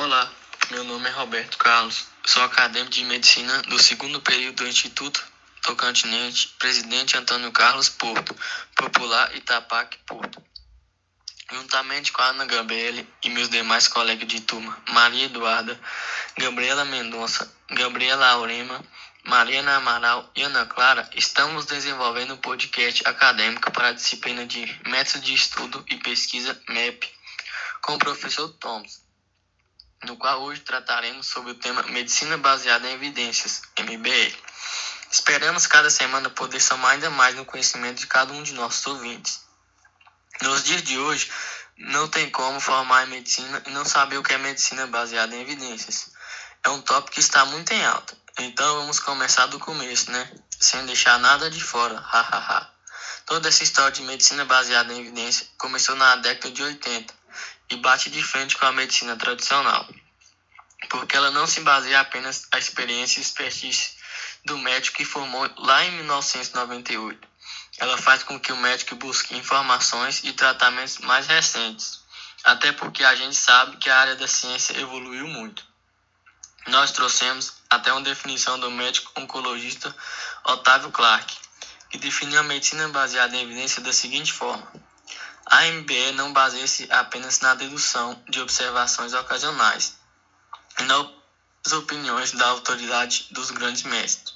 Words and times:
Olá, 0.00 0.30
meu 0.70 0.84
nome 0.84 1.08
é 1.08 1.10
Roberto 1.10 1.58
Carlos, 1.58 2.06
sou 2.24 2.40
acadêmico 2.44 2.92
de 2.92 3.02
medicina 3.02 3.62
do 3.62 3.82
segundo 3.82 4.20
período 4.20 4.62
do 4.62 4.68
Instituto 4.68 5.20
Tocantinense, 5.60 6.46
presidente 6.56 7.16
Antônio 7.16 7.50
Carlos 7.50 7.88
Porto, 7.88 8.32
popular 8.76 9.34
Itapac 9.34 9.98
Porto. 10.06 10.40
Juntamente 11.50 12.12
com 12.12 12.22
a 12.22 12.26
Ana 12.26 12.46
Gabriele 12.46 13.12
e 13.24 13.28
meus 13.28 13.48
demais 13.48 13.88
colegas 13.88 14.28
de 14.28 14.40
turma, 14.40 14.78
Maria 14.90 15.24
Eduarda, 15.24 15.78
Gabriela 16.38 16.84
Mendonça, 16.84 17.52
Gabriela 17.68 18.28
Aurema, 18.28 18.80
Mariana 19.24 19.78
Amaral 19.78 20.30
e 20.36 20.44
Ana 20.44 20.64
Clara, 20.64 21.10
estamos 21.16 21.66
desenvolvendo 21.66 22.34
um 22.34 22.38
podcast 22.38 23.02
acadêmico 23.04 23.68
para 23.72 23.88
a 23.88 23.92
disciplina 23.92 24.46
de 24.46 24.64
Método 24.86 25.24
de 25.24 25.34
Estudo 25.34 25.84
e 25.88 25.96
Pesquisa 25.96 26.56
MEP, 26.68 27.12
com 27.82 27.94
o 27.94 27.98
professor 27.98 28.48
Thomas 28.60 29.07
no 30.08 30.16
qual 30.16 30.40
hoje 30.42 30.62
trataremos 30.62 31.26
sobre 31.26 31.52
o 31.52 31.54
tema 31.54 31.82
Medicina 31.82 32.38
Baseada 32.38 32.88
em 32.88 32.94
Evidências, 32.94 33.60
MBE. 33.78 34.34
Esperamos 35.10 35.66
cada 35.66 35.90
semana 35.90 36.30
poder 36.30 36.60
somar 36.60 36.92
ainda 36.92 37.10
mais 37.10 37.36
no 37.36 37.44
conhecimento 37.44 37.98
de 37.98 38.06
cada 38.06 38.32
um 38.32 38.42
de 38.42 38.54
nossos 38.54 38.86
ouvintes. 38.86 39.42
Nos 40.40 40.64
dias 40.64 40.82
de 40.82 40.98
hoje, 40.98 41.30
não 41.76 42.08
tem 42.08 42.30
como 42.30 42.58
formar 42.58 43.04
em 43.04 43.10
medicina 43.10 43.62
e 43.66 43.70
não 43.70 43.84
saber 43.84 44.16
o 44.16 44.22
que 44.22 44.32
é 44.32 44.38
medicina 44.38 44.86
baseada 44.86 45.36
em 45.36 45.42
evidências. 45.42 46.10
É 46.64 46.70
um 46.70 46.80
tópico 46.80 47.12
que 47.12 47.20
está 47.20 47.44
muito 47.44 47.70
em 47.72 47.84
alta, 47.84 48.16
então 48.38 48.76
vamos 48.76 48.98
começar 48.98 49.46
do 49.46 49.58
começo, 49.58 50.10
né? 50.10 50.32
Sem 50.58 50.86
deixar 50.86 51.18
nada 51.18 51.50
de 51.50 51.62
fora, 51.62 52.00
hahaha. 52.00 52.66
Toda 53.26 53.48
essa 53.48 53.62
história 53.62 53.92
de 53.92 54.02
medicina 54.02 54.46
baseada 54.46 54.90
em 54.92 55.00
evidência 55.00 55.46
começou 55.58 55.94
na 55.96 56.16
década 56.16 56.50
de 56.50 56.62
80 56.62 57.18
e 57.70 57.76
bate 57.76 58.10
de 58.10 58.22
frente 58.22 58.56
com 58.56 58.64
a 58.64 58.72
medicina 58.72 59.16
tradicional, 59.16 59.86
porque 60.88 61.16
ela 61.16 61.30
não 61.30 61.46
se 61.46 61.60
baseia 61.60 62.00
apenas 62.00 62.46
na 62.52 62.58
experiência 62.58 63.18
e 63.18 63.22
expertise 63.22 63.96
do 64.44 64.58
médico 64.58 64.96
que 64.96 65.04
formou 65.04 65.48
lá 65.58 65.84
em 65.84 65.92
1998. 65.92 67.28
Ela 67.78 67.96
faz 67.98 68.22
com 68.22 68.40
que 68.40 68.52
o 68.52 68.56
médico 68.56 68.96
busque 68.96 69.36
informações 69.36 70.22
e 70.24 70.32
tratamentos 70.32 70.98
mais 70.98 71.26
recentes, 71.26 72.00
até 72.44 72.72
porque 72.72 73.04
a 73.04 73.14
gente 73.14 73.36
sabe 73.36 73.76
que 73.76 73.90
a 73.90 73.98
área 73.98 74.16
da 74.16 74.26
ciência 74.26 74.78
evoluiu 74.78 75.26
muito. 75.26 75.64
Nós 76.66 76.90
trouxemos 76.92 77.54
até 77.70 77.92
uma 77.92 78.02
definição 78.02 78.58
do 78.58 78.70
médico 78.70 79.12
oncologista 79.20 79.94
Otávio 80.44 80.90
Clarke, 80.90 81.36
que 81.90 81.98
definiu 81.98 82.40
a 82.40 82.42
medicina 82.42 82.88
baseada 82.88 83.36
em 83.36 83.42
evidência 83.42 83.82
da 83.82 83.92
seguinte 83.92 84.32
forma: 84.32 84.70
a 85.46 85.64
MBE 85.64 86.12
não 86.12 86.32
baseia-se 86.32 86.86
apenas 86.90 87.40
na 87.40 87.54
dedução 87.54 88.22
de 88.28 88.40
observações 88.40 89.14
ocasionais 89.14 89.97
e 90.80 90.84
nas 90.84 91.72
opiniões 91.72 92.32
da 92.32 92.46
autoridade 92.46 93.26
dos 93.30 93.50
grandes 93.50 93.82
mestres, 93.82 94.34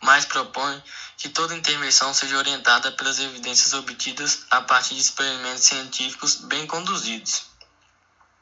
mas 0.00 0.24
propõe 0.24 0.82
que 1.16 1.28
toda 1.28 1.54
intervenção 1.54 2.14
seja 2.14 2.36
orientada 2.36 2.92
pelas 2.92 3.18
evidências 3.18 3.72
obtidas 3.74 4.46
a 4.50 4.60
partir 4.60 4.94
de 4.94 5.00
experimentos 5.00 5.64
científicos 5.64 6.36
bem 6.36 6.66
conduzidos. 6.66 7.42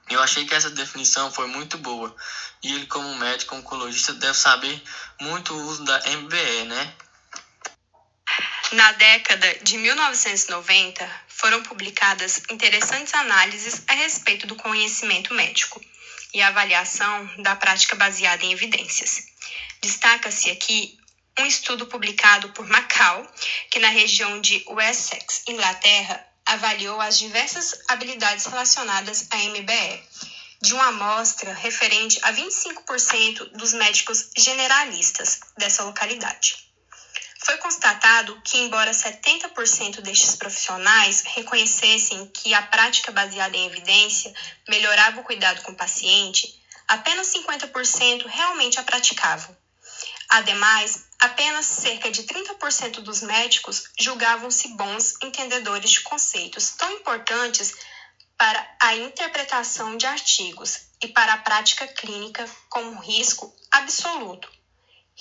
Eu 0.08 0.22
achei 0.22 0.46
que 0.46 0.54
essa 0.54 0.70
definição 0.70 1.32
foi 1.32 1.46
muito 1.48 1.78
boa 1.78 2.14
e 2.62 2.72
ele, 2.72 2.86
como 2.86 3.16
médico 3.16 3.56
oncologista, 3.56 4.12
deve 4.12 4.38
saber 4.38 4.80
muito 5.20 5.52
o 5.52 5.66
uso 5.66 5.84
da 5.84 5.98
MBE, 6.06 6.64
né? 6.66 6.94
Na 8.72 8.92
década 8.92 9.58
de 9.62 9.78
1990, 9.78 11.10
foram 11.28 11.62
publicadas 11.62 12.42
interessantes 12.50 13.14
análises 13.14 13.82
a 13.88 13.94
respeito 13.94 14.46
do 14.46 14.54
conhecimento 14.54 15.32
médico 15.34 15.80
e 16.32 16.42
avaliação 16.42 17.28
da 17.38 17.56
prática 17.56 17.96
baseada 17.96 18.44
em 18.44 18.52
evidências. 18.52 19.26
Destaca-se 19.80 20.50
aqui 20.50 20.98
um 21.38 21.46
estudo 21.46 21.86
publicado 21.86 22.48
por 22.50 22.66
Macau, 22.66 23.26
que 23.70 23.78
na 23.78 23.88
região 23.88 24.40
de 24.40 24.64
Wessex, 24.68 25.42
Inglaterra, 25.46 26.26
avaliou 26.46 27.00
as 27.00 27.18
diversas 27.18 27.74
habilidades 27.88 28.46
relacionadas 28.46 29.26
à 29.30 29.36
MBE, 29.36 30.02
de 30.62 30.72
uma 30.72 30.86
amostra 30.86 31.52
referente 31.52 32.18
a 32.22 32.32
25% 32.32 33.50
dos 33.56 33.74
médicos 33.74 34.30
generalistas 34.36 35.40
dessa 35.58 35.84
localidade. 35.84 36.56
Foi 37.46 37.58
constatado 37.58 38.40
que, 38.42 38.58
embora 38.58 38.90
70% 38.90 40.00
destes 40.00 40.34
profissionais 40.34 41.22
reconhecessem 41.28 42.26
que 42.34 42.52
a 42.52 42.60
prática 42.60 43.12
baseada 43.12 43.56
em 43.56 43.66
evidência 43.66 44.34
melhorava 44.68 45.20
o 45.20 45.22
cuidado 45.22 45.62
com 45.62 45.70
o 45.70 45.76
paciente, 45.76 46.60
apenas 46.88 47.32
50% 47.32 48.26
realmente 48.26 48.80
a 48.80 48.82
praticavam. 48.82 49.56
Ademais, 50.28 51.04
apenas 51.20 51.66
cerca 51.66 52.10
de 52.10 52.24
30% 52.24 52.94
dos 52.94 53.22
médicos 53.22 53.84
julgavam-se 53.96 54.66
bons 54.74 55.14
entendedores 55.22 55.92
de 55.92 56.00
conceitos 56.00 56.70
tão 56.70 56.90
importantes 56.94 57.76
para 58.36 58.76
a 58.82 58.96
interpretação 58.96 59.96
de 59.96 60.04
artigos 60.04 60.80
e 61.00 61.06
para 61.06 61.34
a 61.34 61.38
prática 61.38 61.86
clínica 61.86 62.44
como 62.68 63.00
risco 63.00 63.54
absoluto, 63.70 64.50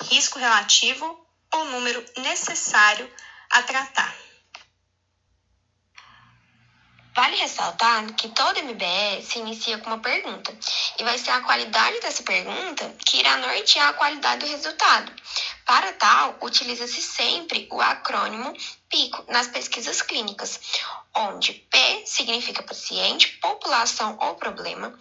risco 0.10 0.40
relativo 0.40 1.24
o 1.62 1.72
número 1.72 2.04
necessário 2.18 3.12
a 3.50 3.62
tratar. 3.64 4.16
Vale 7.16 7.38
ressaltar 7.38 8.14
que 8.16 8.28
todo 8.28 8.62
MBE 8.62 9.24
se 9.24 9.40
inicia 9.40 9.78
com 9.78 9.88
uma 9.88 10.00
pergunta, 10.00 10.54
e 11.00 11.04
vai 11.06 11.18
ser 11.18 11.32
a 11.32 11.40
qualidade 11.40 12.02
dessa 12.02 12.22
pergunta 12.24 12.94
que 13.06 13.20
irá 13.20 13.38
nortear 13.38 13.88
a 13.88 13.94
qualidade 13.94 14.46
do 14.46 14.52
resultado. 14.52 15.14
Para 15.66 15.94
tal, 15.94 16.38
utiliza-se 16.42 17.02
sempre 17.02 17.70
o 17.72 17.80
acrônimo 17.80 18.54
PICO 18.90 19.24
nas 19.30 19.48
pesquisas 19.48 20.02
clínicas, 20.02 20.60
onde 21.16 21.54
P 21.54 22.04
significa 22.06 22.62
paciente, 22.62 23.38
população 23.38 24.18
ou 24.20 24.36
problema, 24.36 24.94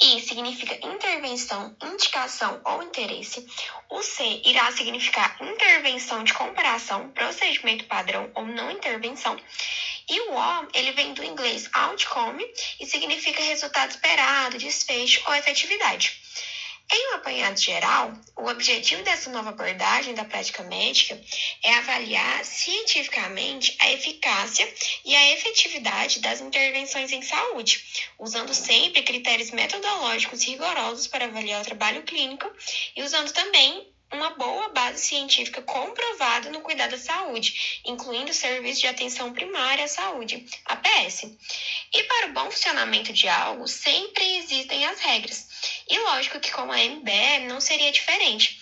I 0.00 0.20
significa 0.20 0.78
intervenção, 0.86 1.76
indicação 1.82 2.60
ou 2.64 2.82
interesse, 2.82 3.44
o 3.90 4.00
C 4.00 4.42
irá 4.44 4.70
significar 4.70 5.36
intervenção 5.40 6.22
de 6.22 6.32
comparação, 6.32 7.10
procedimento 7.10 7.84
padrão 7.86 8.30
ou 8.34 8.46
não 8.46 8.70
intervenção, 8.70 9.36
e 10.08 10.20
o 10.20 10.34
O, 10.34 10.68
ele 10.72 10.92
vem 10.92 11.12
do 11.14 11.24
inglês 11.24 11.68
outcome 11.72 12.44
e 12.78 12.86
significa 12.86 13.42
resultado 13.42 13.90
esperado, 13.90 14.56
desfecho 14.56 15.20
ou 15.26 15.34
efetividade. 15.34 16.20
Em 16.90 17.10
um 17.10 17.16
apanhado 17.16 17.60
geral, 17.60 18.14
o 18.34 18.46
objetivo 18.48 19.02
dessa 19.02 19.28
nova 19.28 19.50
abordagem 19.50 20.14
da 20.14 20.24
prática 20.24 20.62
médica 20.62 21.20
é 21.62 21.74
avaliar 21.74 22.42
cientificamente 22.46 23.76
a 23.78 23.92
eficácia 23.92 24.66
e 25.04 25.14
a 25.14 25.32
efetividade 25.32 26.20
das 26.20 26.40
intervenções 26.40 27.12
em 27.12 27.20
saúde, 27.20 27.84
usando 28.18 28.54
sempre 28.54 29.02
critérios 29.02 29.50
metodológicos 29.50 30.42
rigorosos 30.42 31.06
para 31.06 31.26
avaliar 31.26 31.60
o 31.60 31.64
trabalho 31.66 32.02
clínico 32.04 32.50
e 32.96 33.02
usando 33.02 33.32
também 33.32 33.86
uma 34.12 34.30
boa 34.30 34.68
base 34.70 35.04
científica 35.04 35.60
comprovada 35.62 36.50
no 36.50 36.60
cuidado 36.60 36.92
da 36.92 36.98
saúde, 36.98 37.80
incluindo 37.84 38.30
o 38.30 38.34
Serviço 38.34 38.80
de 38.80 38.86
Atenção 38.86 39.32
Primária 39.32 39.84
à 39.84 39.88
Saúde, 39.88 40.46
APS. 40.64 41.24
E 41.92 42.02
para 42.04 42.28
o 42.28 42.32
bom 42.32 42.50
funcionamento 42.50 43.12
de 43.12 43.28
algo, 43.28 43.68
sempre 43.68 44.38
existem 44.38 44.84
as 44.86 45.00
regras. 45.00 45.46
E 45.88 45.98
lógico 45.98 46.40
que 46.40 46.52
com 46.52 46.72
a 46.72 46.76
MBE 46.76 47.46
não 47.46 47.60
seria 47.60 47.92
diferente. 47.92 48.58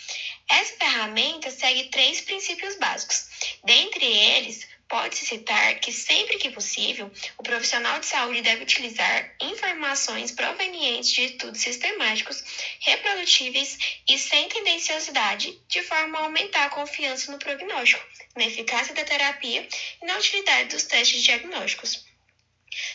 Essa 0.49 0.77
ferramenta 0.77 1.51
segue 1.51 1.91
três 1.91 2.21
princípios 2.21 2.77
básicos. 2.79 3.27
Dentre 3.65 4.05
eles, 4.05 4.67
Pode-se 4.89 5.27
citar 5.27 5.81
que, 5.81 5.93
sempre 5.93 6.39
que 6.39 6.51
possível, 6.51 7.11
o 7.37 7.43
profissional 7.43 7.99
de 7.99 8.07
saúde 8.07 8.41
deve 8.41 8.63
utilizar 8.63 9.35
informações 9.41 10.31
provenientes 10.31 11.11
de 11.11 11.25
estudos 11.25 11.61
sistemáticos, 11.61 12.43
reprodutíveis 12.81 13.77
e 14.09 14.17
sem 14.17 14.49
tendenciosidade, 14.49 15.61
de 15.69 15.83
forma 15.83 16.19
a 16.19 16.23
aumentar 16.23 16.67
a 16.67 16.71
confiança 16.71 17.33
no 17.33 17.39
prognóstico, 17.39 18.07
na 18.37 18.47
eficácia 18.47 18.95
da 18.95 19.05
terapia 19.05 19.67
e 20.01 20.07
na 20.07 20.19
utilidade 20.19 20.69
dos 20.69 20.85
testes 20.85 21.21
diagnósticos. 21.23 22.06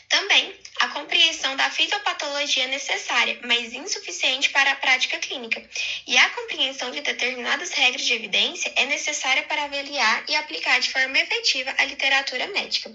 Também, 0.07 0.53
a 0.79 0.87
compreensão 0.87 1.55
da 1.55 1.69
fisiopatologia 1.69 2.63
é 2.63 2.67
necessária, 2.67 3.37
mas 3.41 3.73
insuficiente 3.73 4.49
para 4.49 4.71
a 4.71 4.75
prática 4.75 5.17
clínica, 5.17 5.61
e 6.05 6.17
a 6.17 6.29
compreensão 6.29 6.91
de 6.91 7.01
determinadas 7.01 7.71
regras 7.71 8.05
de 8.05 8.13
evidência 8.13 8.71
é 8.75 8.85
necessária 8.85 9.43
para 9.43 9.63
avaliar 9.63 10.23
e 10.27 10.35
aplicar 10.35 10.79
de 10.79 10.89
forma 10.89 11.19
efetiva 11.19 11.73
a 11.77 11.85
literatura 11.85 12.47
médica. 12.47 12.91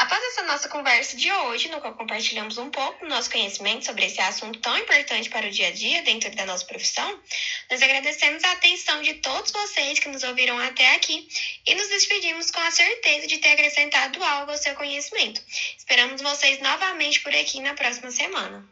Após 0.00 0.24
essa 0.24 0.44
nossa 0.44 0.66
conversa 0.66 1.14
de 1.14 1.30
hoje, 1.30 1.68
no 1.68 1.78
qual 1.78 1.92
compartilhamos 1.92 2.56
um 2.56 2.70
pouco 2.70 3.04
do 3.04 3.10
nosso 3.10 3.30
conhecimento 3.30 3.84
sobre 3.84 4.06
esse 4.06 4.18
assunto 4.18 4.58
tão 4.58 4.78
importante 4.78 5.28
para 5.28 5.46
o 5.46 5.50
dia 5.50 5.68
a 5.68 5.72
dia 5.72 6.00
dentro 6.00 6.34
da 6.34 6.46
nossa 6.46 6.64
profissão, 6.64 7.20
nós 7.70 7.82
agradecemos 7.82 8.42
a 8.42 8.52
atenção 8.52 9.02
de 9.02 9.12
todos 9.14 9.52
vocês 9.52 9.98
que 9.98 10.08
nos 10.08 10.22
ouviram 10.22 10.58
até 10.58 10.94
aqui 10.94 11.28
e 11.66 11.74
nos 11.74 11.88
despedimos 11.88 12.50
com 12.50 12.60
a 12.62 12.70
certeza 12.70 13.26
de 13.26 13.36
ter 13.40 13.50
acrescentado 13.50 14.24
algo 14.24 14.52
ao 14.52 14.56
seu 14.56 14.74
conhecimento. 14.74 15.42
Esperamos 15.76 16.22
vocês 16.22 16.60
novamente 16.60 17.20
por 17.20 17.34
aqui 17.34 17.60
na 17.60 17.74
próxima 17.74 18.10
semana. 18.10 18.66